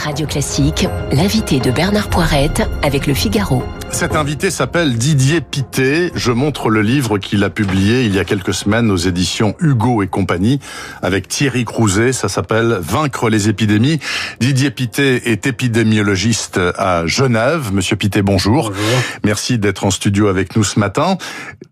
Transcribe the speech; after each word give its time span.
Radio 0.00 0.26
Classique, 0.26 0.88
l'invité 1.12 1.60
de 1.60 1.70
Bernard 1.70 2.08
Poirette 2.08 2.62
avec 2.82 3.06
le 3.06 3.12
Figaro. 3.12 3.62
Cet 3.90 4.16
invité 4.16 4.50
s'appelle 4.50 4.96
Didier 4.96 5.42
Pité. 5.42 6.10
Je 6.14 6.32
montre 6.32 6.70
le 6.70 6.80
livre 6.80 7.18
qu'il 7.18 7.44
a 7.44 7.50
publié 7.50 8.04
il 8.04 8.14
y 8.14 8.18
a 8.18 8.24
quelques 8.24 8.54
semaines 8.54 8.90
aux 8.90 8.96
éditions 8.96 9.54
Hugo 9.60 10.02
et 10.02 10.06
compagnie 10.06 10.58
avec 11.02 11.28
Thierry 11.28 11.66
Crouzet. 11.66 12.12
Ça 12.12 12.28
s'appelle 12.28 12.78
Vaincre 12.80 13.28
les 13.28 13.50
épidémies. 13.50 13.98
Didier 14.40 14.70
Pité 14.70 15.30
est 15.30 15.46
épidémiologiste 15.46 16.58
à 16.78 17.04
Genève. 17.06 17.70
Monsieur 17.74 17.96
Pité, 17.96 18.22
bonjour. 18.22 18.70
Bonjour. 18.70 19.02
Merci 19.24 19.58
d'être 19.58 19.84
en 19.84 19.90
studio 19.90 20.28
avec 20.28 20.56
nous 20.56 20.64
ce 20.64 20.78
matin. 20.78 21.18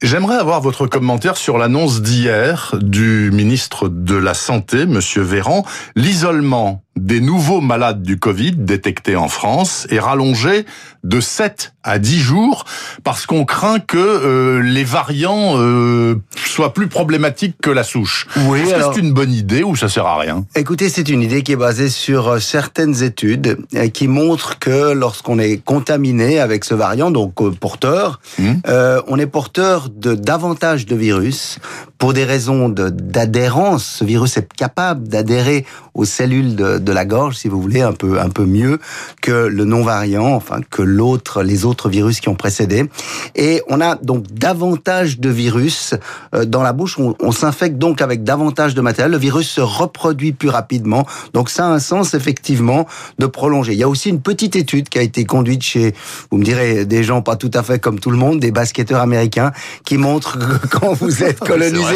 J'aimerais 0.03 0.37
avoir 0.37 0.61
votre 0.61 0.87
commentaire 0.87 1.39
sur 1.39 1.57
l'annonce 1.57 2.03
d'hier 2.03 2.75
du 2.81 3.31
ministre 3.33 3.89
de 3.89 4.17
la 4.17 4.35
Santé, 4.35 4.85
monsieur 4.85 5.23
Véran. 5.23 5.65
L'isolement 5.97 6.83
des 6.99 7.21
nouveaux 7.21 7.61
malades 7.61 8.03
du 8.03 8.19
Covid 8.19 8.53
détectés 8.53 9.16
en 9.16 9.29
France 9.29 9.87
est 9.91 9.98
rallongé 10.01 10.66
de 11.05 11.21
7 11.21 11.74
à 11.84 11.98
10 11.98 12.19
jours 12.21 12.65
parce 13.05 13.24
qu'on 13.24 13.45
craint 13.45 13.79
que 13.79 13.97
euh, 13.97 14.61
les 14.61 14.84
variants 14.84 15.55
euh, 15.57 16.16
soient 16.45 16.74
plus 16.74 16.88
problématiques 16.88 17.57
que 17.62 17.71
la 17.71 17.84
souche. 17.84 18.27
Oui, 18.48 18.61
Est-ce 18.61 18.74
alors- 18.74 18.91
que 18.91 18.97
c'est 18.97 19.01
une 19.02 19.12
bonne 19.15 19.33
idée 19.33 19.62
ou 19.62 19.77
ça 19.77 19.88
sert 19.88 20.07
à 20.07 20.19
rien? 20.19 20.45
Écoutez, 20.55 20.88
c'est 20.88 21.09
une 21.09 21.23
idée 21.23 21.43
qui 21.43 21.52
est 21.52 21.57
basée 21.57 21.88
sur 21.88 22.29
euh, 22.29 22.38
certaines 22.41 23.02
études 23.02 23.59
qui 23.95 24.09
montrent 24.09 24.59
que 24.59 24.93
lorsqu'on 24.93 25.38
est 25.38 25.59
contaminé 25.65 26.41
avec 26.41 26.65
ce 26.65 26.74
variant, 26.74 27.10
donc 27.10 27.35
porteur, 27.59 28.21
euh, 28.66 29.01
on 29.07 29.19
est 29.19 29.27
porteur 29.27 29.88
de 29.88 30.15
davantage 30.15 30.85
de 30.87 30.96
virus 30.96 31.59
pour 31.98 32.12
des 32.12 32.25
raisons 32.25 32.69
de- 32.69 32.88
d'adhérence. 32.88 33.84
Ce 33.98 34.05
virus 34.05 34.37
est 34.37 34.52
capable 34.55 35.09
d'adhérer 35.09 35.66
aux 35.95 36.05
cellules 36.05 36.55
de, 36.55 36.79
de 36.79 36.93
la 36.93 37.05
gorge, 37.05 37.37
si 37.37 37.48
vous 37.48 37.61
voulez, 37.61 37.80
un 37.83 37.93
peu 37.93 38.21
un 38.21 38.29
peu 38.29 38.45
mieux 38.47 38.79
que 39.21 39.33
le 39.33 39.65
non-variant, 39.65 40.33
enfin 40.34 40.61
que 40.71 40.83
l'autre, 40.83 41.43
les 41.43 41.65
autres 41.65 41.88
virus 41.88 42.21
qui 42.21 42.29
ont 42.29 42.37
précédé. 42.37 42.88
Et 43.35 43.63
on 43.69 43.80
a 43.80 43.96
donc 43.96 44.24
davantage 44.32 45.19
de 45.19 45.29
virus 45.29 45.95
euh, 46.35 46.45
dans 46.45 46.63
la 46.63 46.73
bouche. 46.73 46.99
On, 46.99 47.16
on 47.21 47.32
s'infecte 47.32 47.79
donc 47.79 48.01
avec 48.01 48.23
davantage 48.23 48.74
de 48.74 48.80
matériel. 48.80 49.10
Le 49.10 49.19
virus 49.19 49.49
se 49.49 49.60
reproduit 49.60 50.32
plus 50.32 50.49
rapidement. 50.51 51.04
Donc 51.35 51.51
ça 51.51 51.66
a 51.66 51.69
un 51.69 51.80
sens 51.80 52.15
effectivement 52.15 52.87
de 53.19 53.26
prolonger. 53.26 53.73
Il 53.73 53.79
y 53.79 53.82
a 53.82 53.88
aussi 53.88 54.09
une 54.10 54.21
petite 54.21 54.54
étude 54.54 54.88
qui 54.88 54.99
a 54.99 55.02
été 55.02 55.24
conduite 55.24 55.63
chez, 55.63 55.95
vous 56.30 56.38
me 56.38 56.45
direz, 56.45 56.85
des 56.85 57.02
gens 57.02 57.23
pas 57.23 57.35
tout 57.37 57.51
à 57.54 57.63
fait 57.65 57.80
comme 57.80 57.99
tout 57.99 58.10
le 58.13 58.16
monde, 58.16 58.38
des 58.38 58.52
basketteurs 58.52 59.01
américains, 59.01 59.51
qui 59.85 59.99
montrent 59.99 60.38
que 60.38 60.66
quand 60.79 60.93
vous 60.93 61.24
êtes 61.24 61.38
colonisé 61.49 61.88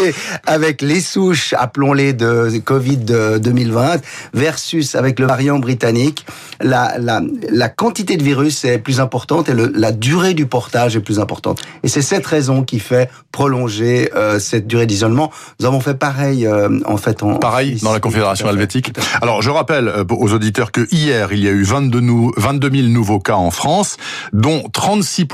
avec 0.47 0.83
les 0.83 1.01
souches, 1.01 1.55
appelons-les 1.59 2.13
de 2.13 2.51
Covid 2.65 2.99
de 2.99 3.39
2020, 3.39 4.01
versus 4.35 4.95
avec 4.95 5.19
le 5.19 5.27
variant 5.27 5.59
britannique, 5.59 6.27
la, 6.61 6.97
la, 6.99 7.21
la 7.51 7.69
quantité 7.69 8.17
de 8.17 8.23
virus 8.23 8.65
est 8.65 8.79
plus 8.79 9.01
importante 9.01 9.49
et 9.49 9.55
le, 9.55 9.73
la 9.75 9.93
durée 9.93 10.35
du 10.35 10.47
portage 10.47 10.97
est 10.97 11.01
plus 11.01 11.19
importante. 11.19 11.63
Et 11.83 11.89
c'est 11.89 12.03
cette 12.03 12.27
raison 12.27 12.63
qui 12.63 12.79
fait 12.79 13.11
prolonger 13.31 14.11
euh, 14.15 14.39
cette 14.39 14.67
durée 14.67 14.87
d'isolement. 14.87 15.31
Nous 15.61 15.67
avons 15.67 15.81
fait 15.81 15.95
pareil 15.95 16.47
euh, 16.47 16.81
en 16.85 16.97
fait 16.97 17.23
en 17.23 17.37
Pareil 17.37 17.79
dans 17.83 17.93
la 17.93 18.01
Confédération 18.01 18.49
helvétique. 18.49 18.93
Alors 19.21 19.43
je 19.43 19.51
rappelle 19.51 19.89
euh, 19.89 20.05
aux 20.11 20.33
auditeurs 20.33 20.73
que 20.73 20.87
hier 20.93 21.33
il 21.33 21.43
y 21.43 21.49
a 21.49 21.53
eu 21.53 21.63
22, 21.63 22.01
nou 22.01 22.33
22 22.37 22.71
000 22.71 22.89
nouveaux 22.89 23.21
cas 23.21 23.35
en 23.35 23.51
France, 23.51 23.97
dont 24.33 24.65
36 24.73 25.27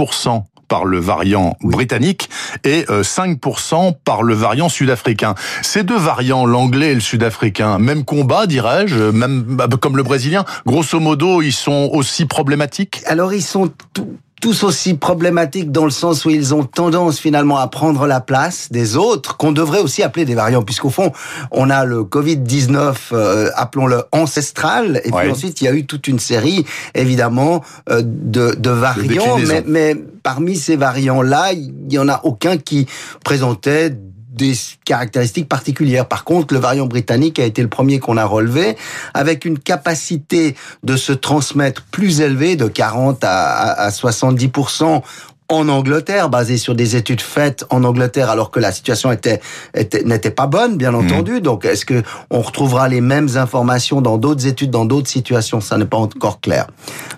par 0.69 0.85
le 0.85 0.99
variant 0.99 1.57
britannique 1.63 2.29
et 2.65 2.85
euh, 2.91 3.03
5% 3.03 3.95
par 4.05 4.23
le 4.23 4.35
variant 4.35 4.69
sud-africain. 4.69 5.35
Ces 5.63 5.83
deux 5.83 5.97
variants, 5.99 6.47
l'anglais 6.47 6.93
et 6.93 6.95
le 6.95 7.01
sud-africain, 7.01 7.79
même 7.79 8.05
combat, 8.05 8.47
dirais-je, 8.47 9.11
même 9.11 9.43
bah, 9.43 9.67
comme 9.81 9.97
le 9.97 10.03
brésilien, 10.03 10.45
grosso 10.67 11.01
modo, 11.01 11.43
ils 11.43 11.53
sont 11.53 11.91
aussi 11.93 12.27
problématiques? 12.27 13.03
Alors 13.07 13.33
ils 13.33 13.43
sont 13.43 13.71
tout- 13.95 14.17
tous 14.41 14.63
aussi 14.63 14.95
problématiques 14.95 15.73
dans 15.73 15.85
le 15.85 15.91
sens 15.91 16.25
où 16.25 16.31
ils 16.31 16.55
ont 16.55 16.65
tendance 16.65 17.19
finalement 17.19 17.59
à 17.59 17.67
prendre 17.69 18.07
la 18.07 18.21
place 18.21 18.69
des 18.71 18.97
autres 18.97 19.37
qu'on 19.37 19.53
devrait 19.53 19.81
aussi 19.81 20.03
appeler 20.03 20.25
des 20.25 20.35
variants 20.35 20.63
puisqu'au 20.63 20.91
fond 20.91 21.13
on 21.51 21.71
a 21.71 21.85
le 21.85 22.03
Covid-19 22.05 22.95
euh, 23.13 23.51
appelons-le 23.57 24.03
ancestral 24.13 25.01
et 25.05 25.11
Ouais. 25.13 25.23
puis 25.23 25.31
ensuite 25.33 25.61
il 25.61 25.65
y 25.65 25.69
a 25.69 25.73
eu 25.73 25.87
toute 25.87 26.07
une 26.09 26.19
série 26.19 26.65
évidemment 26.95 27.63
euh, 27.91 28.03
de, 28.05 28.55
de 28.59 28.71
variants 28.71 29.39
mais, 29.47 29.65
mais 29.67 29.97
parmi 30.23 30.57
ces 30.57 30.77
variants 30.77 31.23
là 31.23 31.53
il 31.53 31.73
y 31.93 31.99
en 31.99 32.09
a 32.09 32.21
aucun 32.25 32.57
qui 32.59 32.87
présentait 33.25 33.93
des 34.39 34.55
caractéristiques 34.85 35.49
particulières. 35.49 36.07
Par 36.07 36.25
contre, 36.25 36.55
le 36.55 36.61
variant 36.61 36.87
britannique 36.87 37.39
a 37.39 37.45
été 37.45 37.61
le 37.61 37.69
premier 37.69 37.99
qu'on 37.99 38.17
a 38.17 38.25
relevé, 38.25 38.77
avec 39.13 39.45
une 39.45 39.59
capacité 39.59 40.55
de 40.83 40.97
se 40.97 41.13
transmettre 41.13 41.83
plus 41.91 42.23
élevée, 42.23 42.57
de 42.57 42.69
40 42.69 43.23
à, 43.25 43.45
à, 43.45 43.87
à 43.87 43.91
70% 43.91 45.03
en 45.51 45.69
Angleterre, 45.69 46.29
basée 46.29 46.59
sur 46.59 46.75
des 46.75 46.95
études 46.97 47.23
faites 47.23 47.65
en 47.71 47.83
Angleterre, 47.85 48.29
alors 48.29 48.51
que 48.51 48.61
la 48.61 48.71
situation 48.71 49.11
était 49.11 49.41
était- 49.75 50.03
n'était 50.05 50.31
pas 50.31 50.47
bonne, 50.47 50.77
bien 50.77 50.93
entendu. 50.93 51.41
Donc, 51.41 51.65
est-ce 51.65 51.87
que 51.87 52.03
on 52.31 52.43
retrouvera 52.43 52.89
les 52.89 53.01
mêmes 53.01 53.29
informations 53.37 54.01
dans 54.03 54.19
d'autres 54.19 54.47
études, 54.47 54.71
dans 54.71 54.85
d'autres 54.85 55.09
situations? 55.09 55.61
Ça 55.63 55.79
n'est 55.79 55.87
pas 55.87 55.97
encore 55.97 56.41
clair. 56.41 56.67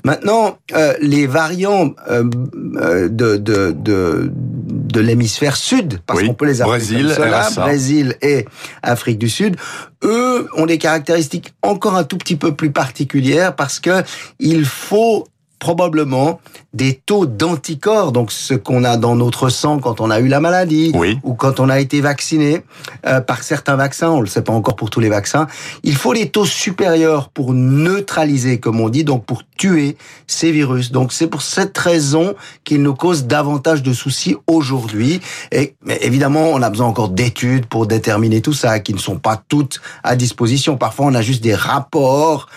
Maintenant, 0.04 0.58
euh, 0.76 0.94
les 1.00 1.26
variants 1.26 1.92
euh, 2.10 2.24
euh, 2.76 3.08
de 3.08 3.36
de 3.36 3.72
de, 3.76 4.30
de 4.32 5.00
l'hémisphère 5.00 5.56
sud, 5.56 5.98
parce 6.06 6.20
Oui. 6.20 6.28
qu'on 6.28 6.34
peut 6.34 6.46
les 6.46 6.62
appeler 6.62 6.76
Brésil, 6.78 7.06
comme 7.16 7.26
cela, 7.26 7.42
RSA. 7.42 7.60
Brésil 7.62 8.16
et 8.22 8.44
Afrique 8.82 9.18
du 9.18 9.28
Sud, 9.28 9.56
eux 10.04 10.48
ont 10.56 10.66
des 10.66 10.78
caractéristiques 10.78 11.52
encore 11.62 11.96
un 11.96 12.04
tout 12.04 12.16
petit 12.16 12.36
peu 12.36 12.54
plus 12.54 12.70
particulières 12.70 13.54
parce 13.56 13.80
que 13.80 14.02
il 14.38 14.64
faut 14.64 15.26
probablement 15.60 16.40
des 16.74 16.94
taux 16.94 17.26
d'anticorps, 17.26 18.10
donc 18.10 18.32
ce 18.32 18.54
qu'on 18.54 18.82
a 18.82 18.96
dans 18.96 19.14
notre 19.14 19.48
sang 19.50 19.78
quand 19.78 20.00
on 20.00 20.10
a 20.10 20.18
eu 20.18 20.26
la 20.26 20.40
maladie 20.40 20.90
Oui. 20.94 21.18
ou 21.22 21.34
quand 21.34 21.60
on 21.60 21.68
a 21.68 21.78
été 21.78 22.00
vacciné 22.00 22.62
euh, 23.06 23.20
par 23.20 23.42
certains 23.44 23.76
vaccins, 23.76 24.10
on 24.10 24.20
le 24.20 24.26
sait 24.26 24.42
pas 24.42 24.52
encore 24.52 24.74
pour 24.74 24.90
tous 24.90 25.00
les 25.00 25.08
vaccins, 25.08 25.46
il 25.84 25.94
faut 25.94 26.12
les 26.12 26.30
taux 26.30 26.46
supérieurs 26.46 27.28
pour 27.28 27.52
neutraliser, 27.54 28.58
comme 28.58 28.80
on 28.80 28.88
dit, 28.88 29.04
donc 29.04 29.24
pour 29.24 29.42
tuer 29.56 29.96
ces 30.26 30.50
virus. 30.50 30.90
Donc 30.90 31.12
c'est 31.12 31.26
pour 31.26 31.42
cette 31.42 31.76
raison 31.76 32.34
qu'ils 32.64 32.82
nous 32.82 32.94
causent 32.94 33.24
davantage 33.26 33.82
de 33.82 33.92
soucis 33.92 34.36
aujourd'hui. 34.46 35.20
Et 35.52 35.74
mais 35.84 35.98
évidemment, 36.02 36.50
on 36.52 36.62
a 36.62 36.70
besoin 36.70 36.86
encore 36.86 37.10
d'études 37.10 37.66
pour 37.66 37.86
déterminer 37.86 38.40
tout 38.40 38.54
ça, 38.54 38.80
qui 38.80 38.94
ne 38.94 38.98
sont 38.98 39.18
pas 39.18 39.42
toutes 39.48 39.80
à 40.02 40.16
disposition. 40.16 40.76
Parfois, 40.78 41.06
on 41.06 41.14
a 41.14 41.22
juste 41.22 41.42
des 41.42 41.54
rapports 41.54 42.48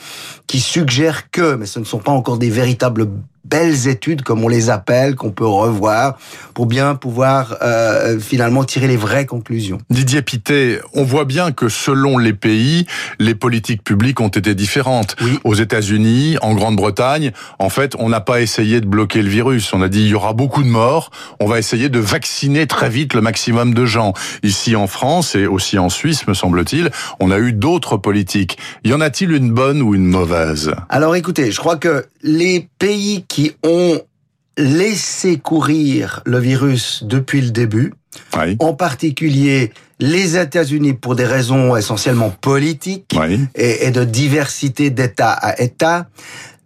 qui 0.47 0.59
suggèrent 0.59 1.29
que, 1.31 1.55
mais 1.55 1.65
ce 1.65 1.79
ne 1.79 1.85
sont 1.85 1.99
pas 1.99 2.11
encore 2.11 2.37
des 2.37 2.49
véritables 2.49 2.92
véritable 2.93 3.32
belles 3.43 3.87
études, 3.87 4.21
comme 4.21 4.43
on 4.43 4.47
les 4.47 4.69
appelle, 4.69 5.15
qu'on 5.15 5.31
peut 5.31 5.45
revoir, 5.45 6.17
pour 6.53 6.65
bien 6.65 6.95
pouvoir 6.95 7.57
euh, 7.61 8.19
finalement 8.19 8.63
tirer 8.63 8.87
les 8.87 8.97
vraies 8.97 9.25
conclusions. 9.25 9.79
Didier 9.89 10.21
Pité, 10.21 10.79
on 10.93 11.03
voit 11.03 11.25
bien 11.25 11.51
que 11.51 11.69
selon 11.69 12.17
les 12.17 12.33
pays, 12.33 12.85
les 13.19 13.35
politiques 13.35 13.83
publiques 13.83 14.19
ont 14.19 14.29
été 14.29 14.55
différentes. 14.55 15.15
Oui. 15.21 15.39
Aux 15.43 15.55
États-Unis, 15.55 16.37
en 16.41 16.53
Grande-Bretagne, 16.53 17.31
en 17.59 17.69
fait, 17.69 17.95
on 17.99 18.09
n'a 18.09 18.21
pas 18.21 18.41
essayé 18.41 18.81
de 18.81 18.85
bloquer 18.85 19.21
le 19.21 19.29
virus. 19.29 19.73
On 19.73 19.81
a 19.81 19.89
dit 19.89 20.01
il 20.01 20.09
y 20.09 20.15
aura 20.15 20.33
beaucoup 20.33 20.63
de 20.63 20.69
morts. 20.69 21.11
On 21.39 21.47
va 21.47 21.59
essayer 21.59 21.89
de 21.89 21.99
vacciner 21.99 22.67
très 22.67 22.89
vite 22.89 23.13
le 23.13 23.21
maximum 23.21 23.73
de 23.73 23.85
gens. 23.85 24.13
Ici 24.43 24.75
en 24.75 24.87
France 24.87 25.35
et 25.35 25.47
aussi 25.47 25.77
en 25.77 25.89
Suisse, 25.89 26.27
me 26.27 26.33
semble-t-il, 26.33 26.91
on 27.19 27.31
a 27.31 27.39
eu 27.39 27.53
d'autres 27.53 27.97
politiques. 27.97 28.57
Y 28.83 28.93
en 28.93 29.01
a-t-il 29.01 29.31
une 29.31 29.51
bonne 29.51 29.81
ou 29.81 29.95
une 29.95 30.05
mauvaise? 30.05 30.73
Alors 30.89 31.15
écoutez, 31.15 31.51
je 31.51 31.59
crois 31.59 31.77
que 31.77 32.05
les 32.21 32.69
pays 32.79 33.25
qui 33.33 33.51
ont 33.63 33.99
laissé 34.59 35.37
courir 35.39 36.21
le 36.27 36.37
virus 36.37 37.03
depuis 37.03 37.41
le 37.41 37.49
début, 37.49 37.93
Oui. 38.37 38.55
en 38.59 38.73
particulier 38.75 39.71
les 39.99 40.37
États-Unis 40.37 40.93
pour 40.93 41.15
des 41.15 41.25
raisons 41.25 41.75
essentiellement 41.75 42.29
politiques 42.29 43.09
Oui. 43.19 43.39
et, 43.55 43.87
et 43.87 43.91
de 43.91 44.03
diversité 44.03 44.91
d'État 44.91 45.31
à 45.31 45.59
État, 45.59 46.05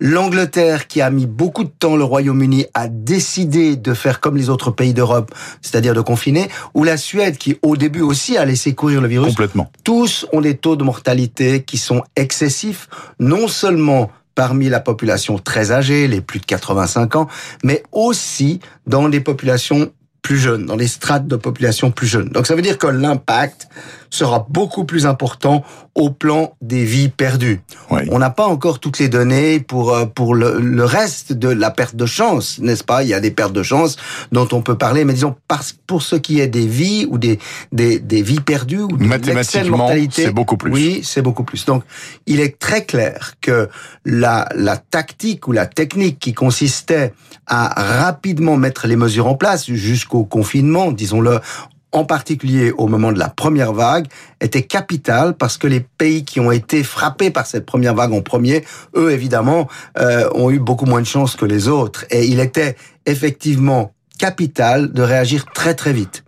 l'Angleterre 0.02 0.88
qui 0.88 1.00
a 1.02 1.10
mis 1.10 1.26
beaucoup 1.26 1.64
de 1.64 1.70
temps, 1.70 1.96
le 1.96 2.04
Royaume-Uni, 2.04 2.66
à 2.74 2.88
décider 2.90 3.78
de 3.78 3.94
faire 3.94 4.20
comme 4.20 4.36
les 4.36 4.50
autres 4.50 4.70
pays 4.72 4.94
d'Europe, 4.94 5.34
c'est-à-dire 5.62 5.94
de 5.94 6.02
confiner, 6.02 6.50
ou 6.74 6.84
la 6.84 6.98
Suède 6.98 7.38
qui 7.38 7.58
au 7.62 7.78
début 7.78 8.02
aussi 8.02 8.38
a 8.38 8.44
laissé 8.44 8.76
courir 8.76 9.00
le 9.02 9.08
virus, 9.08 9.30
Complètement. 9.30 9.72
tous 9.86 10.28
ont 10.34 10.42
des 10.42 10.58
taux 10.58 10.76
de 10.76 10.84
mortalité 10.84 11.64
qui 11.64 11.78
sont 11.78 12.04
excessifs, 12.18 12.90
non 13.20 13.48
seulement 13.48 14.12
parmi 14.38 14.70
la 14.70 14.80
population 14.80 15.40
très 15.40 15.72
âgée, 15.72 16.08
les 16.08 16.22
plus 16.22 16.40
de 16.40 16.46
85 16.46 17.16
ans, 17.16 17.28
mais 17.64 17.82
aussi 17.92 18.60
dans 18.86 19.08
les 19.08 19.20
populations 19.20 19.92
plus 20.28 20.40
jeunes, 20.48 20.66
dans 20.66 20.76
les 20.76 20.92
strates 20.98 21.28
de 21.28 21.38
population 21.38 21.90
plus 21.90 22.10
jeunes. 22.16 22.30
Donc 22.36 22.48
ça 22.48 22.56
veut 22.56 22.66
dire 22.70 22.78
que 22.78 22.88
l'impact 22.88 23.70
sera 24.10 24.46
beaucoup 24.50 24.86
plus 24.86 25.06
important 25.06 25.64
au 25.96 26.10
plan 26.10 26.54
des 26.62 26.86
vies 26.86 27.10
perdues. 27.10 27.60
Oui. 27.92 28.02
On 28.10 28.20
n'a 28.20 28.30
pas 28.30 28.46
encore 28.46 28.80
toutes 28.80 29.00
les 29.00 29.10
données 29.10 29.60
pour 29.60 29.86
euh, 29.94 30.06
pour 30.06 30.36
le, 30.36 30.60
le 30.60 30.86
reste 30.86 31.34
de 31.34 31.50
la 31.50 31.72
perte 31.72 31.96
de 31.96 32.06
chance, 32.06 32.60
n'est-ce 32.60 32.84
pas? 32.84 33.04
Il 33.04 33.10
y 33.10 33.14
a 33.14 33.20
des 33.20 33.32
pertes 33.32 33.54
de 33.54 33.64
chance 33.64 33.98
dont 34.32 34.48
on 34.52 34.62
peut 34.62 34.78
parler, 34.78 35.06
mais 35.06 35.14
disons 35.14 35.36
parce, 35.48 35.74
pour 35.88 36.02
ce 36.02 36.16
qui 36.16 36.40
est 36.42 36.48
des 36.48 36.68
vies 36.68 37.06
ou 37.10 37.18
des 37.18 37.40
des, 37.72 38.00
des 38.00 38.22
vies 38.22 38.40
perdues 38.40 38.86
ou 38.90 38.98
de 38.98 39.06
Mathématiquement, 39.06 39.78
mortalité, 39.78 40.24
c'est 40.26 40.32
beaucoup 40.32 40.58
plus. 40.58 40.72
Oui, 40.72 41.02
c'est 41.04 41.22
beaucoup 41.22 41.44
plus. 41.44 41.66
Donc, 41.66 41.84
il 42.26 42.40
est 42.40 42.60
très 42.60 42.84
clair 42.86 43.34
que 43.42 43.70
la 44.06 44.48
la 44.56 44.78
tactique 44.78 45.48
ou 45.48 45.52
la 45.54 45.66
technique 45.66 46.20
qui 46.20 46.34
consistait 46.34 47.14
à 47.46 47.64
rapidement 48.04 48.58
mettre 48.58 48.88
les 48.88 48.98
mesures 48.98 49.28
en 49.28 49.36
place 49.36 49.72
jusqu'au 49.72 50.17
confinement, 50.24 50.92
disons-le, 50.92 51.40
en 51.92 52.06
particulier 52.06 52.72
au 52.72 52.88
moment 52.88 53.12
de 53.12 53.20
la 53.20 53.30
première 53.30 53.74
vague, 53.74 54.08
était 54.42 54.64
capitale 54.64 55.36
parce 55.36 55.58
que 55.58 55.68
les 55.68 55.80
pays 55.80 56.26
qui 56.26 56.40
ont 56.40 56.52
été 56.52 56.84
frappés 56.84 57.32
par 57.32 57.46
cette 57.46 57.66
première 57.66 57.96
vague 57.96 58.14
en 58.14 58.22
premier, 58.22 58.64
eux 58.96 59.12
évidemment, 59.12 59.68
euh, 59.98 60.30
ont 60.36 60.52
eu 60.52 60.60
beaucoup 60.60 60.86
moins 60.86 61.02
de 61.02 61.08
chance 61.08 61.36
que 61.36 61.46
les 61.46 61.68
autres. 61.68 62.06
Et 62.12 62.26
il 62.26 62.40
était 62.40 62.76
effectivement 63.06 63.92
capital 64.20 64.92
de 64.92 65.02
réagir 65.02 65.46
très 65.54 65.74
très 65.74 65.94
vite. 65.94 66.24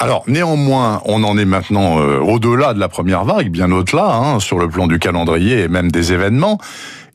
Alors 0.00 0.24
néanmoins, 0.26 1.00
on 1.04 1.22
en 1.22 1.38
est 1.38 1.44
maintenant 1.44 2.00
euh, 2.00 2.18
au-delà 2.18 2.74
de 2.74 2.80
la 2.80 2.88
première 2.88 3.24
vague, 3.24 3.48
bien 3.48 3.70
au-delà, 3.70 4.16
hein, 4.16 4.40
sur 4.40 4.58
le 4.58 4.68
plan 4.68 4.88
du 4.88 4.98
calendrier 4.98 5.60
et 5.60 5.68
même 5.68 5.90
des 5.90 6.12
événements. 6.12 6.58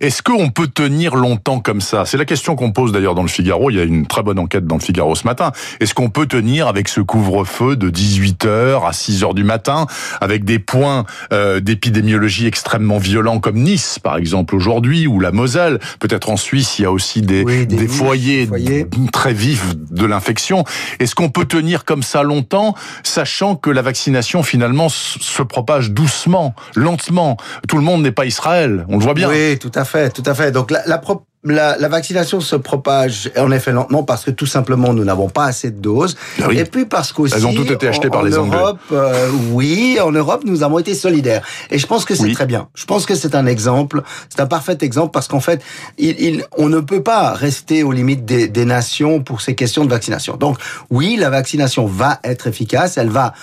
Est-ce 0.01 0.21
qu'on 0.23 0.49
peut 0.49 0.67
tenir 0.67 1.15
longtemps 1.17 1.59
comme 1.59 1.81
ça? 1.81 2.05
C'est 2.05 2.15
la 2.17 2.23
question 2.23 2.55
qu'on 2.55 2.71
pose 2.71 2.93
d'ailleurs 2.93 3.15
dans 3.15 3.21
le 3.21 3.27
Figaro. 3.27 3.69
Il 3.69 3.75
y 3.75 3.81
a 3.81 3.83
une 3.83 4.07
très 4.07 4.23
bonne 4.23 4.39
enquête 4.39 4.65
dans 4.65 4.75
le 4.75 4.81
Figaro 4.81 5.13
ce 5.13 5.25
matin. 5.25 5.51
Est-ce 5.81 5.93
qu'on 5.93 6.09
peut 6.09 6.25
tenir 6.25 6.67
avec 6.67 6.87
ce 6.87 7.01
couvre-feu 7.01 7.75
de 7.75 7.89
18h 7.89 8.87
à 8.87 8.91
6h 8.91 9.33
du 9.33 9.43
matin, 9.43 9.87
avec 10.21 10.45
des 10.45 10.57
points 10.59 11.05
euh, 11.33 11.59
d'épidémiologie 11.59 12.47
extrêmement 12.47 12.97
violents 12.97 13.39
comme 13.39 13.57
Nice, 13.57 13.99
par 13.99 14.15
exemple, 14.15 14.55
aujourd'hui, 14.55 15.05
ou 15.05 15.19
la 15.19 15.33
Moselle? 15.33 15.79
Peut-être 15.99 16.29
en 16.29 16.37
Suisse, 16.37 16.79
il 16.79 16.83
y 16.83 16.85
a 16.85 16.91
aussi 16.93 17.21
des, 17.21 17.43
Oui, 17.43 17.65
des 17.67 17.75
des 17.75 17.81
niches, 17.87 17.91
foyers, 17.91 18.45
foyers. 18.47 18.87
très 19.11 19.33
vifs 19.33 19.75
de 19.91 20.05
l'infection. 20.05 20.63
Est-ce 20.99 21.13
qu'on 21.13 21.29
peut 21.29 21.45
tenir 21.45 21.83
comme 21.83 22.03
ça 22.03 22.23
longtemps, 22.23 22.73
sachant 23.03 23.57
que 23.57 23.69
la 23.69 23.81
vaccination, 23.81 24.43
finalement, 24.43 24.87
se 24.87 25.41
propage 25.41 25.91
doucement, 25.91 26.55
lentement? 26.75 27.35
Tout 27.67 27.75
le 27.75 27.83
monde 27.83 28.01
n'est 28.01 28.13
pas 28.13 28.25
Israël, 28.25 28.85
on 28.87 28.97
le 28.97 29.03
voit 29.03 29.13
bien. 29.13 29.27
Oui, 29.29 29.57
tout 29.59 29.71
à 29.75 29.83
fait, 29.83 29.88
tout 30.13 30.23
à 30.25 30.33
fait. 30.33 30.51
Donc 30.51 30.71
la, 30.71 30.81
la, 30.85 30.97
pro- 30.97 31.23
la, 31.43 31.77
la 31.77 31.87
vaccination 31.87 32.41
se 32.41 32.55
propage 32.55 33.31
en 33.37 33.51
effet 33.51 33.71
lentement 33.71 34.03
parce 34.03 34.23
que 34.25 34.31
tout 34.31 34.45
simplement 34.45 34.93
nous 34.93 35.03
n'avons 35.05 35.29
pas 35.29 35.45
assez 35.45 35.71
de 35.71 35.79
doses. 35.79 36.15
Ah 36.41 36.45
oui. 36.49 36.59
Et 36.59 36.65
puis 36.65 36.85
parce 36.85 37.13
qu'aussi 37.13 37.35
Elles 37.37 37.45
ont 37.45 37.53
toutes 37.53 37.71
été 37.71 37.87
achetées 37.87 38.07
en- 38.07 38.11
par 38.11 38.21
en 38.21 38.23
les 38.23 38.37
Anglais. 38.37 38.57
Europe, 38.59 38.79
euh, 38.91 39.29
oui, 39.51 39.97
en 40.03 40.11
Europe 40.11 40.41
nous 40.45 40.63
avons 40.63 40.79
été 40.79 40.93
solidaires. 40.93 41.41
Et 41.71 41.77
je 41.79 41.87
pense 41.87 42.03
que 42.05 42.13
c'est 42.15 42.23
Oui. 42.23 42.33
très 42.33 42.45
bien. 42.45 42.67
Je 42.75 42.85
pense 42.85 43.05
que 43.05 43.15
c'est 43.15 43.35
un 43.35 43.45
exemple, 43.45 44.03
c'est 44.29 44.41
un 44.41 44.47
parfait 44.47 44.77
exemple 44.81 45.11
parce 45.11 45.27
qu'en 45.27 45.39
fait, 45.39 45.61
il, 45.97 46.19
il- 46.19 46.45
on 46.57 46.67
ne 46.69 46.79
peut 46.81 47.03
pas 47.03 47.33
rester 47.33 47.83
aux 47.83 47.91
limites 47.93 48.25
des, 48.25 48.47
des 48.47 48.65
nations 48.65 49.21
pour 49.21 49.41
ces 49.41 49.55
questions 49.55 49.85
de 49.85 49.89
vaccination. 49.89 50.35
Donc 50.37 50.57
oui, 50.89 51.15
la 51.17 51.29
vaccination 51.29 51.85
va 51.85 52.19
être 52.23 52.47
efficace, 52.47 52.97
elle 52.97 53.09
va 53.09 53.33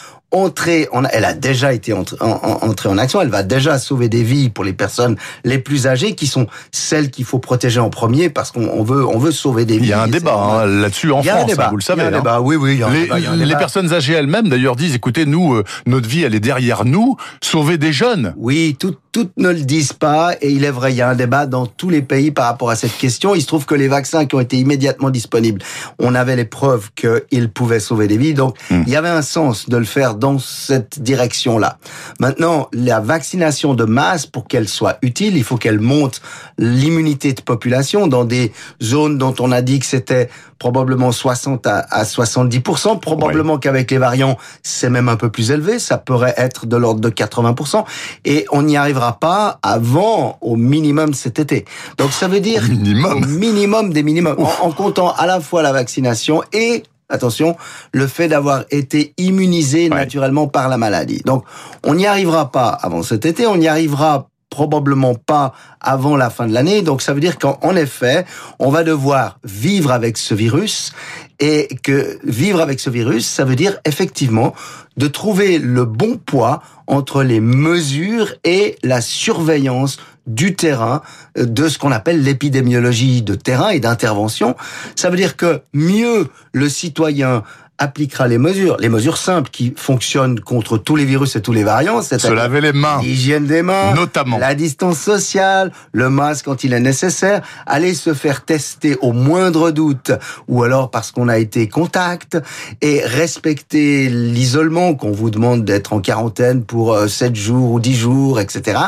entrer 0.44 0.88
en, 0.92 1.04
elle 1.04 1.24
a 1.24 1.34
déjà 1.34 1.72
été 1.72 1.92
entrée 1.92 2.16
en, 2.20 2.26
entrée 2.62 2.88
action, 2.98 3.20
elle 3.20 3.28
va 3.28 3.42
déjà 3.42 3.78
sauver 3.78 4.08
des 4.08 4.22
vies 4.22 4.48
pour 4.48 4.64
les 4.64 4.72
personnes 4.72 5.16
les 5.44 5.58
plus 5.58 5.86
âgées 5.86 6.14
qui 6.14 6.26
sont 6.26 6.46
celles 6.72 7.10
qu'il 7.10 7.24
faut 7.24 7.38
protéger 7.38 7.80
en 7.80 7.90
premier 7.90 8.30
parce 8.30 8.50
qu'on 8.52 8.68
on 8.68 8.82
veut, 8.82 9.06
on 9.06 9.18
veut 9.18 9.32
sauver 9.32 9.64
des 9.64 9.78
vies. 9.78 9.84
Il 9.86 9.90
y 9.90 9.92
a 9.92 10.02
un 10.02 10.06
C'est 10.06 10.12
débat 10.12 10.34
hein, 10.62 10.66
là-dessus 10.66 11.12
en 11.12 11.22
France, 11.22 11.46
débat, 11.46 11.66
hein, 11.66 11.70
vous 11.70 11.76
le 11.76 11.82
il 11.82 11.88
y 11.88 11.92
a 11.92 11.96
savez. 11.96 12.02
un 12.02 12.06
hein. 12.06 12.18
débat. 12.18 12.40
Oui, 12.40 12.56
oui, 12.56 12.80
Les, 12.92 13.44
débat, 13.46 13.58
personnes 13.58 13.92
âgées 13.92 14.14
elles-mêmes, 14.14 14.48
d'ailleurs, 14.48 14.76
disent 14.76 14.94
écoutez, 14.94 15.26
nous, 15.26 15.54
euh, 15.54 15.64
notre 15.86 16.08
vie, 16.08 16.22
elle 16.22 16.34
est 16.34 16.40
derrière 16.40 16.84
nous. 16.84 17.16
Sauvez 17.42 17.78
des 17.78 17.92
jeunes. 17.92 18.34
Oui, 18.36 18.76
tout- 18.78 18.94
toutes 19.12 19.32
ne 19.38 19.48
le 19.48 19.60
disent 19.60 19.94
pas, 19.94 20.34
et 20.42 20.50
il 20.50 20.62
est 20.64 20.70
vrai, 20.70 20.92
il 20.92 20.96
y 20.96 21.00
a 21.02 21.08
un 21.08 21.14
débat 21.14 21.46
dans 21.46 21.64
tous 21.66 21.88
les 21.88 22.02
pays 22.02 22.30
par 22.30 22.44
rapport 22.46 22.68
à 22.68 22.76
cette 22.76 22.96
question. 22.98 23.34
Il 23.34 23.40
se 23.40 23.46
trouve 23.46 23.64
que 23.64 23.74
les 23.74 23.88
vaccins 23.88 24.26
qui 24.26 24.34
ont 24.34 24.40
été 24.40 24.58
immédiatement 24.58 25.08
disponibles, 25.08 25.62
on 25.98 26.14
avait 26.14 26.36
les 26.36 26.44
preuves 26.44 26.90
qu'ils 26.94 27.48
pouvaient 27.50 27.80
sauver 27.80 28.08
des 28.08 28.18
vies, 28.18 28.34
donc 28.34 28.56
Hmm. 28.70 28.82
il 28.86 28.92
y 28.92 28.96
avait 28.96 29.08
un 29.08 29.22
sens 29.22 29.68
de 29.68 29.76
le 29.76 29.84
faire 29.84 30.14
dans 30.16 30.25
cette 30.38 31.00
direction-là. 31.00 31.78
Maintenant, 32.20 32.68
la 32.72 33.00
vaccination 33.00 33.74
de 33.74 33.84
masse, 33.84 34.26
pour 34.26 34.46
qu'elle 34.46 34.68
soit 34.68 34.98
utile, 35.02 35.36
il 35.36 35.44
faut 35.44 35.56
qu'elle 35.56 35.80
monte 35.80 36.20
l'immunité 36.58 37.32
de 37.32 37.40
population 37.40 38.06
dans 38.06 38.24
des 38.24 38.52
zones 38.82 39.18
dont 39.18 39.34
on 39.40 39.52
a 39.52 39.62
dit 39.62 39.78
que 39.78 39.86
c'était 39.86 40.28
probablement 40.58 41.12
60 41.12 41.66
à, 41.66 41.78
à 41.90 42.04
70%, 42.04 43.00
probablement 43.00 43.58
qu'avec 43.58 43.90
les 43.90 43.98
variants, 43.98 44.38
c'est 44.62 44.90
même 44.90 45.08
un 45.08 45.16
peu 45.16 45.30
plus 45.30 45.50
élevé, 45.50 45.78
ça 45.78 45.98
pourrait 45.98 46.34
être 46.36 46.66
de 46.66 46.76
l'ordre 46.76 47.00
de 47.00 47.10
80%, 47.10 47.84
et 48.24 48.46
on 48.50 48.62
n'y 48.62 48.76
arrivera 48.76 49.18
pas 49.18 49.58
avant 49.62 50.38
au 50.40 50.56
minimum 50.56 51.14
cet 51.14 51.38
été. 51.38 51.64
Donc 51.98 52.12
ça 52.12 52.28
veut 52.28 52.40
dire 52.40 52.62
Au 52.64 52.68
minimum. 52.72 53.22
au 53.22 53.26
minimum 53.26 53.92
des 53.92 54.02
minimums, 54.02 54.36
en, 54.38 54.66
en 54.66 54.72
comptant 54.72 55.12
à 55.12 55.26
la 55.26 55.40
fois 55.40 55.62
la 55.62 55.72
vaccination 55.72 56.42
et 56.52 56.82
Attention, 57.08 57.56
le 57.92 58.06
fait 58.06 58.28
d'avoir 58.28 58.64
été 58.70 59.14
immunisé 59.16 59.88
naturellement 59.88 60.48
par 60.48 60.68
la 60.68 60.76
maladie. 60.76 61.22
Donc, 61.24 61.44
on 61.84 61.94
n'y 61.94 62.06
arrivera 62.06 62.50
pas 62.50 62.68
avant 62.68 63.02
cet 63.02 63.26
été, 63.26 63.46
on 63.46 63.56
n'y 63.56 63.68
arrivera 63.68 64.28
probablement 64.50 65.14
pas 65.14 65.52
avant 65.80 66.16
la 66.16 66.30
fin 66.30 66.46
de 66.46 66.54
l'année. 66.54 66.82
Donc 66.82 67.02
ça 67.02 67.12
veut 67.12 67.20
dire 67.20 67.38
qu'en 67.38 67.58
en 67.62 67.76
effet, 67.76 68.24
on 68.58 68.70
va 68.70 68.84
devoir 68.84 69.38
vivre 69.44 69.92
avec 69.92 70.16
ce 70.16 70.34
virus 70.34 70.92
et 71.40 71.68
que 71.82 72.18
vivre 72.24 72.60
avec 72.60 72.80
ce 72.80 72.88
virus, 72.88 73.26
ça 73.26 73.44
veut 73.44 73.56
dire 73.56 73.78
effectivement 73.84 74.54
de 74.96 75.08
trouver 75.08 75.58
le 75.58 75.84
bon 75.84 76.16
poids 76.16 76.62
entre 76.86 77.22
les 77.22 77.40
mesures 77.40 78.34
et 78.44 78.78
la 78.82 79.00
surveillance 79.02 79.98
du 80.26 80.54
terrain, 80.54 81.02
euh, 81.38 81.46
de 81.46 81.68
ce 81.68 81.78
qu'on 81.78 81.92
appelle 81.92 82.22
l'épidémiologie 82.22 83.22
de 83.22 83.34
terrain 83.34 83.70
et 83.70 83.80
d'intervention. 83.80 84.56
Ça 84.94 85.10
veut 85.10 85.16
dire 85.16 85.36
que 85.36 85.62
mieux 85.72 86.28
le 86.52 86.68
citoyen 86.68 87.42
appliquera 87.78 88.26
les 88.26 88.38
mesures, 88.38 88.76
les 88.78 88.88
mesures 88.88 89.18
simples 89.18 89.50
qui 89.50 89.74
fonctionnent 89.76 90.40
contre 90.40 90.78
tous 90.78 90.96
les 90.96 91.04
virus 91.04 91.36
et 91.36 91.42
tous 91.42 91.52
les 91.52 91.64
variants, 91.64 92.02
Se 92.02 92.32
laver 92.32 92.60
les 92.60 92.72
mains, 92.72 93.00
l'hygiène 93.02 93.46
des 93.46 93.62
mains, 93.62 93.94
notamment. 93.94 94.38
la 94.38 94.54
distance 94.54 94.98
sociale, 94.98 95.72
le 95.92 96.08
masque 96.08 96.46
quand 96.46 96.64
il 96.64 96.72
est 96.72 96.80
nécessaire, 96.80 97.42
aller 97.66 97.94
se 97.94 98.14
faire 98.14 98.44
tester 98.44 98.96
au 99.02 99.12
moindre 99.12 99.70
doute, 99.70 100.12
ou 100.48 100.62
alors 100.62 100.90
parce 100.90 101.10
qu'on 101.10 101.28
a 101.28 101.38
été 101.38 101.68
contact, 101.68 102.38
et 102.80 103.00
respecter 103.04 104.08
l'isolement 104.08 104.94
qu'on 104.94 105.12
vous 105.12 105.30
demande 105.30 105.64
d'être 105.64 105.92
en 105.92 106.00
quarantaine 106.00 106.64
pour 106.64 106.94
euh, 106.94 107.08
7 107.08 107.34
jours 107.34 107.72
ou 107.72 107.80
10 107.80 107.94
jours, 107.94 108.40
etc. 108.40 108.78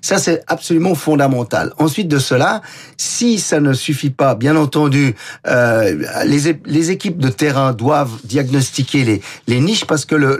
Ça, 0.00 0.18
c'est 0.18 0.42
absolument 0.46 0.94
fondamental. 0.94 1.72
Ensuite 1.78 2.08
de 2.08 2.18
cela, 2.18 2.62
si 2.96 3.38
ça 3.38 3.60
ne 3.60 3.72
suffit 3.74 4.10
pas, 4.10 4.34
bien 4.34 4.56
entendu, 4.56 5.14
euh, 5.46 6.02
les 6.24 6.90
équipes 6.90 7.18
de 7.18 7.28
terrain 7.28 7.72
doivent 7.72 8.18
diagnostiquer 8.42 9.04
les, 9.04 9.20
les 9.46 9.60
niches 9.60 9.84
parce 9.84 10.04
que 10.04 10.14
le, 10.14 10.38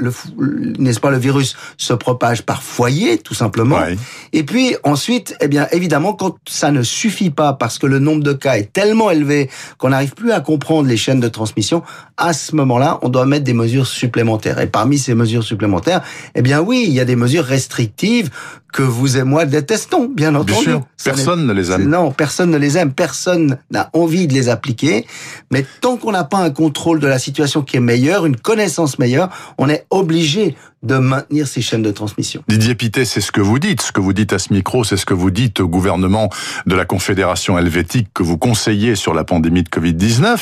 n'est-ce 0.78 1.00
pas, 1.00 1.10
le 1.10 1.18
virus 1.18 1.56
se 1.76 1.92
propage 1.92 2.42
par 2.42 2.62
foyer, 2.62 3.18
tout 3.18 3.34
simplement. 3.34 3.78
Ouais. 3.78 3.96
Et 4.32 4.42
puis 4.42 4.76
ensuite, 4.84 5.36
eh 5.40 5.48
bien 5.48 5.66
évidemment, 5.72 6.12
quand 6.12 6.36
ça 6.48 6.70
ne 6.70 6.82
suffit 6.82 7.30
pas 7.30 7.52
parce 7.52 7.78
que 7.78 7.86
le 7.86 7.98
nombre 7.98 8.22
de 8.22 8.32
cas 8.32 8.56
est 8.56 8.73
tellement 8.73 9.11
élevé 9.11 9.50
qu'on 9.78 9.90
n'arrive 9.90 10.14
plus 10.14 10.32
à 10.32 10.40
comprendre 10.40 10.88
les 10.88 10.96
chaînes 10.96 11.20
de 11.20 11.28
transmission, 11.28 11.82
à 12.16 12.32
ce 12.32 12.54
moment-là, 12.56 12.99
on 13.02 13.08
doit 13.08 13.26
mettre 13.26 13.44
des 13.44 13.54
mesures 13.54 13.87
supplémentaires. 13.87 14.61
Et 14.61 14.66
parmi 14.66 14.99
ces 14.99 15.14
mesures 15.14 15.44
supplémentaires, 15.44 16.02
eh 16.34 16.42
bien 16.42 16.61
oui, 16.61 16.84
il 16.87 16.94
y 16.94 17.00
a 17.00 17.04
des 17.04 17.16
mesures 17.16 17.44
restrictives 17.44 18.30
que 18.73 18.82
vous 18.82 19.16
et 19.16 19.25
moi 19.25 19.46
détestons, 19.46 20.08
bien 20.14 20.34
entendu. 20.34 20.52
Bien 20.52 20.62
sûr, 20.62 20.82
personne 21.02 21.46
ne 21.46 21.52
les 21.52 21.73
aime. 21.73 21.88
non, 21.88 22.12
personne 22.12 22.50
ne 22.50 22.58
les 22.58 22.76
aime, 22.76 22.92
personne 22.92 23.58
n'a 23.70 23.88
envie 23.94 24.26
de 24.26 24.34
les 24.34 24.49
appliquer. 24.49 25.06
Mais 25.50 25.64
tant 25.80 25.96
qu'on 25.96 26.12
n'a 26.12 26.25
pas 26.25 26.38
un 26.38 26.50
contrôle 26.50 27.00
de 27.00 27.06
la 27.06 27.18
situation 27.18 27.62
qui 27.62 27.76
est 27.76 27.80
meilleur, 27.88 28.26
une 28.26 28.37
connaissance 28.37 28.99
meilleure, 28.99 29.30
on 29.57 29.68
est 29.71 29.87
obligé 29.88 30.54
de 30.83 30.97
maintenir 30.99 31.49
ces 31.49 31.62
chaînes 31.62 31.83
de 31.83 31.90
transmission. 31.90 32.45
Didier 32.49 32.75
Pité, 32.75 33.07
c'est 33.07 33.23
ce 33.23 33.33
que 33.33 33.40
vous 33.40 33.59
dites. 33.59 33.80
Ce 33.80 33.92
que 33.92 34.00
vous 34.00 34.12
dites 34.12 34.35
à 34.35 34.38
ce 34.38 34.52
micro, 34.52 34.85
c'est 34.85 34.99
ce 34.99 35.07
que 35.07 35.14
vous 35.14 35.30
dites 35.30 35.61
au 35.61 35.68
gouvernement 35.68 36.28
de 36.66 36.76
la 36.76 36.85
Confédération 36.85 37.59
helvétique 37.59 38.09
que 38.12 38.23
vous 38.23 38.37
conseillez 38.37 38.95
sur 38.95 39.14
la 39.14 39.25
pandémie 39.25 39.62
de 39.62 39.71
Covid-19. 39.71 40.38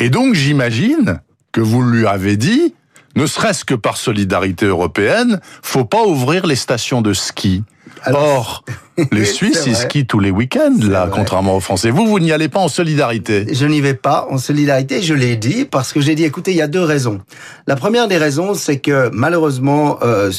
Et 0.00 0.10
donc, 0.10 0.34
j'imagine 0.34 1.20
que 1.52 1.60
vous 1.60 1.82
lui 1.82 2.06
avez 2.06 2.36
dit, 2.36 2.74
ne 3.16 3.26
serait-ce 3.26 3.64
que 3.64 3.74
par 3.74 3.96
solidarité 3.96 4.66
européenne, 4.66 5.40
faut 5.62 5.84
pas 5.84 6.04
ouvrir 6.04 6.46
les 6.46 6.56
stations 6.56 7.02
de 7.02 7.12
ski. 7.12 7.62
Alors- 8.02 8.64
Or, 8.96 9.04
les 9.12 9.24
Suisses, 9.24 9.64
ils 9.66 9.76
skient 9.76 10.06
tous 10.06 10.18
les 10.20 10.30
week-ends, 10.30 10.76
là, 10.82 11.06
vrai. 11.06 11.18
contrairement 11.18 11.56
aux 11.56 11.60
Français. 11.60 11.90
Vous, 11.90 12.06
vous 12.06 12.18
n'y 12.18 12.32
allez 12.32 12.48
pas 12.48 12.60
en 12.60 12.68
solidarité? 12.68 13.46
Je 13.52 13.66
n'y 13.66 13.80
vais 13.80 13.94
pas 13.94 14.26
en 14.30 14.38
solidarité, 14.38 15.02
je 15.02 15.14
l'ai 15.14 15.36
dit, 15.36 15.64
parce 15.64 15.92
que 15.92 16.00
j'ai 16.00 16.14
dit, 16.14 16.24
écoutez, 16.24 16.50
il 16.52 16.56
y 16.56 16.62
a 16.62 16.66
deux 16.66 16.82
raisons. 16.82 17.20
La 17.66 17.76
première 17.76 18.08
des 18.08 18.16
raisons, 18.18 18.54
c'est 18.54 18.78
que 18.78 19.10
malheureusement, 19.12 19.98
euh, 20.02 20.30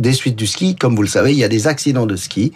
des 0.00 0.12
suites 0.12 0.36
du 0.36 0.46
ski. 0.46 0.74
Comme 0.76 0.96
vous 0.96 1.02
le 1.02 1.08
savez, 1.08 1.32
il 1.32 1.38
y 1.38 1.44
a 1.44 1.48
des 1.48 1.66
accidents 1.68 2.06
de 2.06 2.16
ski. 2.16 2.52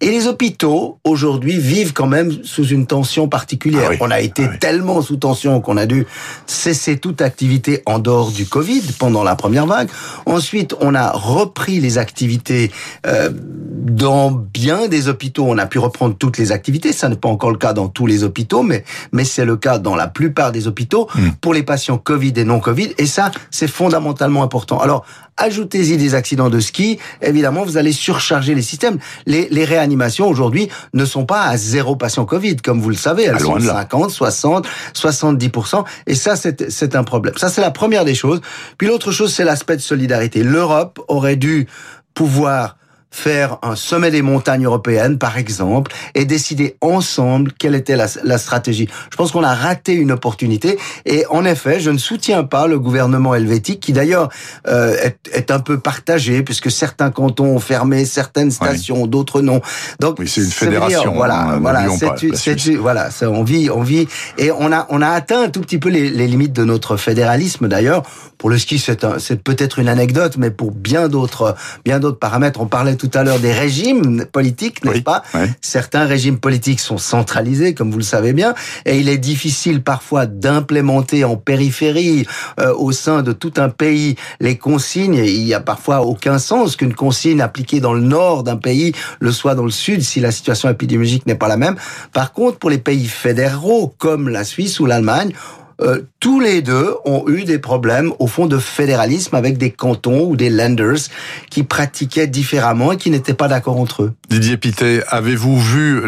Et 0.00 0.10
les 0.10 0.26
hôpitaux, 0.26 0.98
aujourd'hui, 1.04 1.58
vivent 1.58 1.92
quand 1.92 2.06
même 2.06 2.30
sous 2.44 2.66
une 2.66 2.86
tension 2.86 3.28
particulière. 3.28 3.86
Ah 3.86 3.90
oui. 3.90 3.96
On 4.00 4.10
a 4.10 4.20
été 4.20 4.44
Ah 4.44 4.50
oui. 4.52 4.58
tellement 4.58 5.02
sous 5.02 5.16
tension 5.16 5.60
qu'on 5.60 5.76
a 5.76 5.86
dû 5.86 6.06
cesser 6.46 6.98
toute 6.98 7.20
activité 7.22 7.82
en 7.86 7.98
dehors 7.98 8.30
du 8.30 8.46
Covid 8.46 8.82
pendant 8.98 9.24
la 9.24 9.34
première 9.36 9.66
vague. 9.66 9.88
Ensuite, 10.26 10.74
on 10.80 10.94
a 10.94 11.10
repris 11.10 11.80
les 11.80 11.98
activités 11.98 12.70
euh, 13.06 13.30
dans 13.32 14.30
bien 14.30 14.88
des 14.88 15.08
hôpitaux. 15.08 15.44
On 15.48 15.58
a 15.58 15.66
pu 15.66 15.78
reprendre 15.78 16.14
toutes 16.16 16.38
les 16.38 16.52
activités. 16.52 16.92
Ça 16.92 17.08
n'est 17.08 17.16
pas 17.16 17.28
encore 17.28 17.50
le 17.50 17.58
cas 17.58 17.72
dans 17.72 17.88
tous 17.88 18.06
les 18.06 18.22
hôpitaux, 18.24 18.62
mais 18.62 18.84
mais 19.12 19.24
c'est 19.24 19.44
le 19.44 19.56
cas 19.56 19.78
dans 19.78 19.94
la 19.96 20.06
plupart 20.08 20.52
des 20.52 20.66
hôpitaux 20.66 21.08
Mm. 21.14 21.30
pour 21.40 21.54
les 21.54 21.62
patients 21.62 21.98
Covid 21.98 22.32
et 22.36 22.44
non 22.44 22.60
Covid. 22.60 22.92
Et 22.98 23.06
ça, 23.06 23.30
c'est 23.50 23.68
fondamentalement 23.68 24.42
important. 24.42 24.78
Alors, 24.80 25.04
ajoutez-y 25.36 25.96
des 25.96 26.14
accidents 26.14 26.50
de 26.50 26.60
ski. 26.60 26.98
Évidemment, 27.20 27.64
vous 27.64 27.76
allez 27.76 27.92
surcharger 27.92 28.54
les 28.54 28.62
systèmes. 28.62 28.98
Les, 29.26 29.48
les 29.50 29.64
réanimations 29.64 30.28
aujourd'hui 30.28 30.68
ne 30.94 31.04
sont 31.04 31.24
pas 31.24 31.44
à 31.44 31.56
zéro 31.56 31.96
patient 31.96 32.24
Covid, 32.24 32.56
comme 32.56 32.80
vous 32.80 32.90
le 32.90 32.96
savez. 32.96 33.24
Elles 33.24 33.36
Ah, 33.36 33.42
sont 33.42 33.56
de 33.56 33.66
là. 33.66 33.72
50, 33.74 34.10
60, 34.10 34.66
70%. 34.94 35.84
Et 36.06 36.14
ça, 36.14 36.36
c'est 36.36 36.70
c'est 36.70 36.94
un 36.96 37.04
problème. 37.04 37.34
Ça, 37.36 37.48
c'est 37.48 37.60
la 37.60 37.70
première 37.70 38.04
des 38.04 38.14
choses. 38.14 38.40
Puis 38.78 38.86
l'autre 38.88 39.10
chose, 39.12 39.32
c'est 39.32 39.44
l'aspect 39.44 39.76
de 39.76 39.82
solidarité. 39.82 40.42
L'Europe 40.42 41.00
aurait 41.08 41.36
dû 41.36 41.66
pouvoir 42.14 42.76
faire 43.14 43.58
un 43.62 43.76
sommet 43.76 44.10
des 44.10 44.22
montagnes 44.22 44.64
européennes, 44.64 45.18
par 45.18 45.36
exemple, 45.36 45.92
et 46.14 46.24
décider 46.24 46.76
ensemble 46.80 47.52
quelle 47.58 47.74
était 47.74 47.94
la, 47.94 48.06
la 48.24 48.38
stratégie. 48.38 48.88
Je 49.10 49.16
pense 49.16 49.30
qu'on 49.32 49.44
a 49.44 49.54
raté 49.54 49.92
une 49.92 50.10
opportunité. 50.10 50.78
Et 51.04 51.24
en 51.28 51.44
effet, 51.44 51.78
je 51.78 51.90
ne 51.90 51.98
soutiens 51.98 52.42
pas 52.42 52.66
le 52.66 52.78
gouvernement 52.80 53.34
helvétique, 53.34 53.80
qui 53.80 53.92
d'ailleurs 53.92 54.30
euh, 54.66 54.96
est, 54.96 55.18
est 55.32 55.50
un 55.50 55.60
peu 55.60 55.78
partagé, 55.78 56.42
puisque 56.42 56.70
certains 56.70 57.10
cantons 57.10 57.54
ont 57.54 57.60
fermé 57.60 58.06
certaines 58.06 58.50
stations, 58.50 59.06
d'autres 59.06 59.42
non. 59.42 59.60
Donc, 60.00 60.16
Oui, 60.18 60.26
c'est 60.26 60.40
une 60.40 60.46
dire, 60.46 60.56
fédération, 60.56 61.12
voilà, 61.14 61.40
hein, 61.42 61.58
voilà, 61.60 61.86
c'est 62.34 62.56
voilà, 62.76 63.10
ça, 63.10 63.30
on 63.30 63.44
vit, 63.44 63.68
on 63.70 63.82
vit, 63.82 64.08
et 64.38 64.50
on 64.50 64.72
a, 64.72 64.86
on 64.88 65.02
a 65.02 65.08
atteint 65.08 65.42
un 65.42 65.48
tout 65.50 65.60
petit 65.60 65.78
peu 65.78 65.90
les, 65.90 66.08
les 66.08 66.26
limites 66.26 66.54
de 66.54 66.64
notre 66.64 66.96
fédéralisme 66.96 67.68
d'ailleurs. 67.68 68.02
Pour 68.38 68.48
le 68.50 68.58
ski, 68.58 68.78
c'est 68.78 69.04
un- 69.04 69.18
c'est 69.20 69.40
peut-être 69.42 69.78
une 69.78 69.88
anecdote, 69.88 70.36
mais 70.38 70.50
pour 70.50 70.72
bien 70.72 71.08
d'autres, 71.08 71.54
bien 71.84 72.00
d'autres 72.00 72.18
paramètres, 72.18 72.60
on 72.60 72.66
parlait 72.66 72.96
tout 73.02 73.18
à 73.18 73.24
l'heure 73.24 73.40
des 73.40 73.52
régimes 73.52 74.26
politiques, 74.26 74.84
n'est-ce 74.84 74.98
Oui, 74.98 75.02
pas. 75.02 75.24
Certains 75.60 76.04
régimes 76.04 76.38
politiques 76.38 76.78
sont 76.78 76.98
centralisés, 76.98 77.74
comme 77.74 77.90
vous 77.90 77.98
le 77.98 78.04
savez 78.04 78.32
bien, 78.32 78.54
et 78.86 79.00
il 79.00 79.08
est 79.08 79.18
difficile 79.18 79.82
parfois 79.82 80.26
d'implémenter 80.26 81.24
en 81.24 81.36
périphérie, 81.36 82.28
euh, 82.60 82.72
au 82.76 82.92
sein 82.92 83.22
de 83.22 83.32
tout 83.32 83.54
un 83.56 83.70
pays, 83.70 84.14
les 84.38 84.56
consignes. 84.56 85.16
Et 85.16 85.32
il 85.32 85.42
y 85.42 85.52
a 85.52 85.58
parfois 85.58 86.02
aucun 86.02 86.38
sens 86.38 86.76
qu'une 86.76 86.94
consigne 86.94 87.40
appliquée 87.40 87.80
dans 87.80 87.92
le 87.92 88.02
nord 88.02 88.44
d'un 88.44 88.56
pays 88.56 88.92
le 89.18 89.32
soit 89.32 89.56
dans 89.56 89.64
le 89.64 89.72
sud 89.72 90.02
si 90.02 90.20
la 90.20 90.30
situation 90.30 90.68
épidémiologique 90.68 91.26
n'est 91.26 91.34
pas 91.34 91.48
la 91.48 91.56
même. 91.56 91.74
Par 92.12 92.32
contre, 92.32 92.58
pour 92.58 92.70
les 92.70 92.78
pays 92.78 93.06
fédéraux 93.06 93.92
comme 93.98 94.28
la 94.28 94.44
Suisse 94.44 94.78
ou 94.78 94.86
l'Allemagne, 94.86 95.32
euh, 95.80 96.02
tous 96.20 96.40
les 96.40 96.62
deux 96.62 96.94
ont 97.04 97.24
eu 97.28 97.44
des 97.44 97.58
problèmes 97.58 98.12
au 98.18 98.26
fond 98.26 98.46
de 98.46 98.58
fédéralisme 98.58 99.34
avec 99.34 99.58
des 99.58 99.70
cantons 99.70 100.24
ou 100.24 100.36
des 100.36 100.50
lenders 100.50 101.08
qui 101.50 101.62
pratiquaient 101.62 102.26
différemment 102.26 102.92
et 102.92 102.96
qui 102.96 103.10
n'étaient 103.10 103.34
pas 103.34 103.48
d'accord 103.48 103.78
entre 103.78 104.04
eux. 104.04 104.12
Didier 104.28 104.56
Pittet, 104.56 105.02
avez-vous 105.08 105.60
vu 105.60 106.02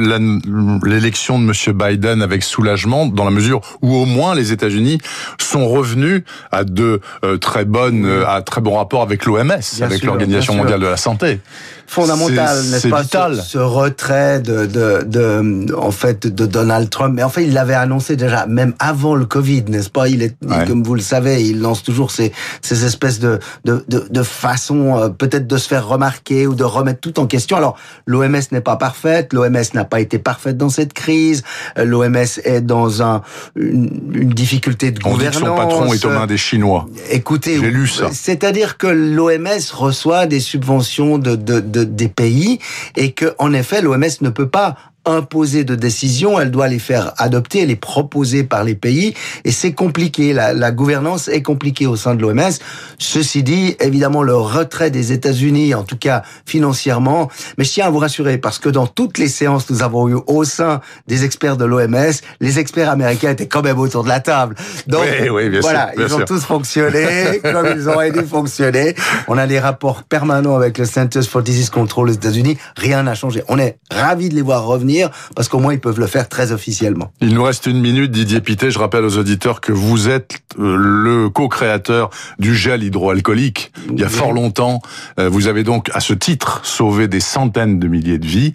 l'élection 0.85 1.39
de 1.39 1.45
M. 1.45 1.73
Biden 1.77 2.23
avec 2.23 2.43
soulagement, 2.43 3.07
dans 3.07 3.25
la 3.25 3.31
mesure 3.31 3.61
où 3.83 3.95
au 3.95 4.07
moins 4.07 4.35
les 4.35 4.53
États-Unis 4.53 4.99
sont 5.41 5.69
revenus 5.69 6.23
à 6.53 6.65
de 6.65 7.01
euh, 7.25 7.37
très 7.39 7.65
bonnes, 7.65 8.07
euh, 8.07 8.29
à 8.29 8.43
très 8.43 8.61
bons 8.61 8.77
rapports 8.77 9.03
avec 9.03 9.25
l'OMS, 9.25 9.51
avec 9.81 10.05
l'Organisation 10.05 10.55
mondiale 10.55 10.81
de 10.81 10.87
la 10.87 10.97
santé? 10.97 11.41
fondamental, 11.87 12.63
n'est-ce 12.71 12.89
pas, 12.89 13.03
vital. 13.03 13.37
Ce, 13.37 13.43
ce 13.43 13.59
retrait 13.59 14.41
de, 14.41 14.67
de, 14.67 15.03
de, 15.05 15.75
en 15.75 15.91
fait, 15.91 16.27
de 16.27 16.47
Donald 16.47 16.91
Trump. 16.91 17.15
Mais 17.15 17.23
en 17.23 17.29
fait, 17.29 17.45
il 17.45 17.53
l'avait 17.53 17.75
annoncé 17.75 18.17
déjà, 18.17 18.47
même 18.47 18.75
avant 18.79 19.15
le 19.15 19.27
Covid, 19.27 19.54
n'est-ce 19.63 19.91
pas? 19.91 20.09
Il 20.09 20.23
est, 20.23 20.35
Ouais. 20.45 20.65
comme 20.67 20.83
vous 20.83 20.95
le 20.95 21.01
savez, 21.01 21.43
il 21.45 21.61
lance 21.61 21.83
toujours 21.83 22.11
ces, 22.11 22.33
ces 22.63 22.85
espèces 22.85 23.19
de, 23.21 23.39
de, 23.65 23.85
de, 23.89 24.07
de 24.11 24.23
façons, 24.23 24.97
euh, 24.99 25.09
peut-être 25.09 25.47
de 25.47 25.57
se 25.57 25.69
faire 25.69 25.87
remarquer 25.87 26.47
ou 26.47 26.55
de 26.55 26.65
remettre 26.65 27.01
tout 27.01 27.19
en 27.21 27.27
question. 27.27 27.57
Alors, 27.57 27.77
l'OMS 28.07 28.41
n'est 28.53 28.61
pas 28.61 28.77
parfaite, 28.77 29.33
l'OMS 29.33 29.63
n'a 29.75 29.85
pas 29.85 30.01
été 30.01 30.19
parfaite 30.19 30.57
dans 30.57 30.69
cette 30.69 30.93
crise, 30.93 31.43
euh, 31.79 31.85
l'OMS 31.85 32.17
est 32.45 32.61
dans 32.61 33.03
un, 33.03 33.23
une, 33.57 34.11
une 34.15 34.31
difficulté 34.31 34.91
de 34.91 35.01
On 35.05 35.17
dit 35.17 35.25
que 35.25 35.31
gouvernance. 35.33 35.39
son 35.49 35.57
patron 35.57 35.93
est 35.93 36.05
aux 36.05 36.11
mains 36.11 36.27
des 36.27 36.37
Chinois. 36.37 36.87
Écoutez, 37.11 37.59
J'ai 37.61 37.71
lu 37.71 37.87
ça. 37.87 38.09
C'est-à-dire 38.13 38.77
que 38.79 38.87
l'OMS 38.87 39.49
reçoit 39.73 40.27
des 40.27 40.41
subventions 40.41 41.19
de, 41.19 41.37
de, 41.37 41.61
de- 41.61 41.85
des 41.85 42.09
pays 42.09 42.59
et 42.97 43.13
que, 43.13 43.35
en 43.39 43.53
effet, 43.53 43.83
l'OMS 43.83 44.05
ne 44.21 44.29
peut 44.31 44.49
pas 44.49 44.77
imposer 45.07 45.65
de 45.65 45.75
décisions, 45.75 46.41
elle 46.41 46.51
doit 46.51 46.69
les 46.69 46.79
faire 46.79 47.13
adopter, 47.19 47.67
les 47.67 47.77
proposer 47.77 48.45
par 48.45 48.65
les 48.65 48.75
pays, 48.75 49.15
et 49.45 49.51
c'est 49.51 49.73
compliqué. 49.73 50.33
La, 50.33 50.53
la 50.53 50.73
gouvernance 50.73 51.29
est 51.29 51.43
compliquée 51.43 51.87
au 51.87 51.97
sein 51.97 52.15
de 52.15 52.23
l'OMS. 52.23 52.53
Ceci 52.99 53.43
dit, 53.43 53.77
évidemment, 53.81 54.23
le 54.23 54.35
retrait 54.35 54.91
des 54.91 55.13
États-Unis, 55.13 55.75
en 55.75 55.83
tout 55.83 55.97
cas 55.97 56.23
financièrement, 56.47 57.31
mais 57.59 57.65
je 57.65 57.73
tiens 57.73 57.87
à 57.87 57.91
vous 57.91 57.99
rassurer 57.99 58.39
parce 58.39 58.59
que 58.59 58.69
dans 58.69 58.87
toutes 58.87 59.19
les 59.19 59.29
séances 59.29 59.65
que 59.65 59.73
nous 59.73 59.83
avons 59.83 60.09
eues 60.09 60.21
au 60.27 60.45
sein 60.45 60.81
des 61.07 61.25
experts 61.25 61.57
de 61.57 61.65
l'OMS, 61.65 62.13
les 62.41 62.59
experts 62.59 62.91
américains 62.91 63.31
étaient 63.31 63.49
quand 63.49 63.63
même 63.63 63.79
autour 63.79 64.05
de 64.05 64.09
la 64.09 64.21
table. 64.21 64.55
Donc 64.87 65.05
Oui, 65.05 65.29
oui, 65.29 65.49
bien 65.51 65.61
sûr, 65.61 65.71
voilà, 65.71 65.93
bien 65.97 66.07
ils 66.07 66.15
ont 66.15 66.25
tous 66.25 66.45
fonctionné 66.45 67.41
comme 67.43 67.67
ils 67.77 67.89
auraient 67.89 68.13
dû 68.13 68.23
fonctionner. 68.23 68.95
On 69.29 69.39
a 69.39 69.47
des 69.47 69.59
rapports 69.59 70.03
permanents 70.05 70.57
avec 70.57 70.79
le 70.79 70.85
Centers 70.85 71.25
for 71.25 71.43
Disease 71.43 71.71
Control 71.71 72.11
aux 72.11 72.13
États-Unis. 72.13 72.57
Rien 72.77 73.03
n'a 73.03 73.15
changé. 73.15 73.43
On 73.49 73.59
est 73.59 73.79
ravis 73.91 74.29
de 74.29 74.35
les 74.35 74.43
voir 74.43 74.65
revenir 74.65 74.94
parce 75.35 75.49
qu'au 75.49 75.59
moins 75.59 75.73
ils 75.75 75.81
peuvent 75.81 75.99
le 76.01 76.07
faire 76.07 76.29
très 76.29 76.53
officiellement. 76.53 77.13
Il 77.21 77.35
nous 77.35 77.43
reste 77.43 77.67
une 77.67 77.81
minute, 77.81 78.11
Didier 78.11 78.41
Pittet. 78.41 78.71
Je 78.71 78.79
rappelle 78.79 79.05
aux 79.05 79.19
auditeurs 79.19 79.61
que 79.61 79.73
vous 79.73 80.09
êtes 80.09 80.39
euh, 80.59 80.77
le 80.77 81.29
co-créateur 81.31 82.11
du 82.39 82.55
gel 82.55 82.83
hydroalcoolique. 82.83 83.73
Il 83.91 84.01
y 84.01 84.05
a 84.05 84.09
fort 84.09 84.33
longtemps, 84.33 84.81
Euh, 85.19 85.29
vous 85.29 85.47
avez 85.47 85.63
donc, 85.65 85.91
à 85.95 86.01
ce 86.01 86.13
titre, 86.15 86.61
sauvé 86.65 87.09
des 87.09 87.21
centaines 87.21 87.79
de 87.79 87.89
milliers 87.89 88.19
de 88.19 88.27
vies. 88.27 88.55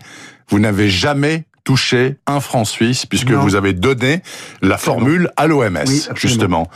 Vous 0.50 0.60
n'avez 0.60 0.90
jamais 0.90 1.46
touché 1.64 2.18
un 2.26 2.40
franc 2.40 2.66
suisse 2.66 3.06
puisque 3.06 3.32
Non. 3.32 3.42
vous 3.42 3.56
avez 3.56 3.74
donné 3.74 4.22
la 4.62 4.78
formule 4.78 5.30
à 5.38 5.46
l'OMS, 5.48 5.78
Oui, 5.88 6.06
justement. 6.16 6.68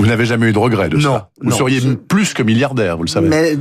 Vous 0.00 0.06
n'avez 0.06 0.24
jamais 0.26 0.48
eu 0.48 0.52
de 0.52 0.58
regret 0.58 0.88
de 0.88 0.96
Non, 0.96 1.02
ça. 1.14 1.30
Vous 1.40 1.50
non. 1.50 1.56
seriez 1.56 1.80
plus 2.08 2.34
que 2.34 2.42
milliardaire, 2.42 2.96
vous 2.96 3.04
le 3.04 3.08
savez. 3.08 3.28
Mais, 3.28 3.56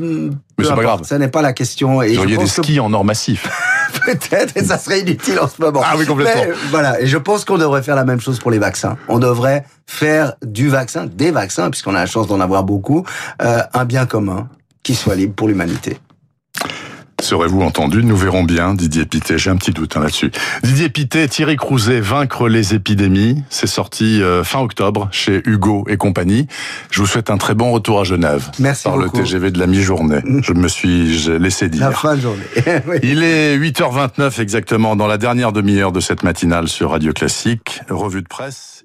c'est 0.59 0.73
pas 0.75 0.81
grave. 0.81 1.01
Ça 1.03 1.19
n'est 1.19 1.27
pas 1.27 1.41
la 1.43 1.53
question. 1.53 2.01
Et 2.01 2.09
vous 2.09 2.13
je 2.15 2.19
auriez 2.21 2.37
des 2.37 2.43
que 2.45 2.49
skis 2.49 2.79
en 2.79 2.91
or 2.93 3.05
massif. 3.05 3.47
peut-être, 4.05 4.57
et 4.57 4.63
ça 4.63 4.77
serait 4.77 5.01
inutile 5.01 5.39
en 5.39 5.47
ce 5.47 5.61
moment. 5.61 5.81
Ah 5.83 5.95
oui, 5.97 6.05
complètement. 6.05 6.43
Mais, 6.47 6.53
voilà, 6.69 7.01
et 7.01 7.07
je 7.07 7.17
pense 7.17 7.45
qu'on 7.45 7.57
devrait 7.57 7.83
faire 7.83 7.95
la 7.95 8.05
même 8.05 8.19
chose 8.19 8.39
pour 8.39 8.51
les 8.51 8.59
vaccins. 8.59 8.97
On 9.07 9.19
devrait 9.19 9.65
faire 9.87 10.33
du 10.43 10.69
vaccin, 10.69 11.05
des 11.05 11.31
vaccins, 11.31 11.69
puisqu'on 11.69 11.95
a 11.95 11.99
la 11.99 12.05
chance 12.05 12.27
d'en 12.27 12.39
avoir 12.39 12.63
beaucoup, 12.63 13.05
euh, 13.41 13.61
un 13.73 13.85
bien 13.85 14.05
commun 14.05 14.47
qui 14.83 14.95
soit 14.95 15.15
libre 15.15 15.33
pour 15.33 15.47
l'humanité. 15.47 15.97
Serez-vous 17.23 17.61
entendu? 17.61 18.03
Nous 18.03 18.17
verrons 18.17 18.43
bien, 18.43 18.73
Didier 18.73 19.05
Pittet. 19.05 19.37
J'ai 19.37 19.49
un 19.49 19.55
petit 19.55 19.71
doute 19.71 19.95
hein, 19.95 20.01
là-dessus. 20.01 20.29
Didier 20.61 20.89
Pittet, 20.89 21.29
Thierry 21.29 21.55
Crouzet, 21.55 22.01
Vaincre 22.01 22.49
les 22.49 22.73
épidémies. 22.73 23.41
C'est 23.49 23.65
sorti 23.65 24.21
euh, 24.21 24.43
fin 24.43 24.59
octobre 24.59 25.07
chez 25.13 25.41
Hugo 25.45 25.85
et 25.87 25.95
compagnie. 25.95 26.47
Je 26.91 26.99
vous 26.99 27.07
souhaite 27.07 27.29
un 27.29 27.37
très 27.37 27.55
bon 27.55 27.71
retour 27.71 28.01
à 28.01 28.03
Genève. 28.03 28.51
Merci 28.59 28.83
Par 28.83 28.97
beaucoup. 28.97 29.17
le 29.19 29.23
TGV 29.23 29.51
de 29.51 29.59
la 29.59 29.67
mi-journée. 29.67 30.19
Je 30.43 30.51
me 30.51 30.67
suis 30.67 31.29
laissé 31.39 31.65
La 31.69 31.69
dire. 31.89 31.99
fin 31.99 32.15
de 32.15 32.21
journée. 32.21 32.43
Oui. 32.87 32.97
Il 33.03 33.23
est 33.23 33.57
8h29 33.57 34.41
exactement 34.41 34.95
dans 34.97 35.07
la 35.07 35.17
dernière 35.17 35.53
demi-heure 35.53 35.93
de 35.93 36.01
cette 36.01 36.23
matinale 36.23 36.67
sur 36.67 36.91
Radio 36.91 37.13
Classique. 37.13 37.81
Revue 37.89 38.21
de 38.21 38.27
presse. 38.27 38.83